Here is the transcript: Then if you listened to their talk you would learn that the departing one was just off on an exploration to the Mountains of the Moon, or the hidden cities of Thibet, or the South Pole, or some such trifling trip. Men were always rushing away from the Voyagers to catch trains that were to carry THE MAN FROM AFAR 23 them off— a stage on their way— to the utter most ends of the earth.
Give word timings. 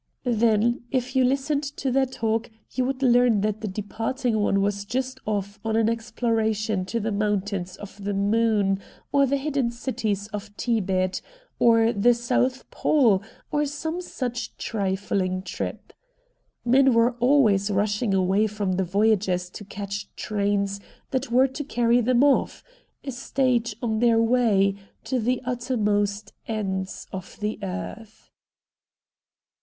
Then 0.25 0.81
if 0.89 1.15
you 1.15 1.23
listened 1.23 1.61
to 1.61 1.91
their 1.91 2.07
talk 2.07 2.49
you 2.71 2.85
would 2.85 3.03
learn 3.03 3.41
that 3.41 3.61
the 3.61 3.67
departing 3.67 4.39
one 4.39 4.59
was 4.59 4.83
just 4.83 5.19
off 5.27 5.59
on 5.63 5.75
an 5.75 5.87
exploration 5.91 6.85
to 6.85 6.99
the 6.99 7.11
Mountains 7.11 7.75
of 7.77 8.03
the 8.03 8.15
Moon, 8.15 8.79
or 9.11 9.27
the 9.27 9.37
hidden 9.37 9.69
cities 9.69 10.27
of 10.29 10.45
Thibet, 10.57 11.21
or 11.59 11.93
the 11.93 12.15
South 12.15 12.67
Pole, 12.71 13.21
or 13.51 13.67
some 13.67 14.01
such 14.01 14.57
trifling 14.57 15.43
trip. 15.43 15.93
Men 16.65 16.95
were 16.95 17.11
always 17.19 17.69
rushing 17.69 18.11
away 18.15 18.47
from 18.47 18.77
the 18.77 18.83
Voyagers 18.83 19.51
to 19.51 19.63
catch 19.63 20.09
trains 20.15 20.79
that 21.11 21.29
were 21.31 21.45
to 21.49 21.63
carry 21.63 22.01
THE 22.01 22.15
MAN 22.15 22.21
FROM 22.21 22.33
AFAR 22.33 22.39
23 22.39 22.41
them 22.41 22.41
off— 22.41 22.63
a 23.05 23.11
stage 23.11 23.75
on 23.83 23.99
their 23.99 24.19
way— 24.19 24.73
to 25.03 25.19
the 25.19 25.43
utter 25.45 25.77
most 25.77 26.33
ends 26.47 27.05
of 27.11 27.39
the 27.39 27.59
earth. 27.61 28.31